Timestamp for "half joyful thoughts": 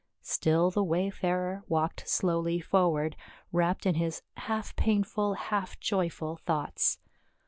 5.35-6.97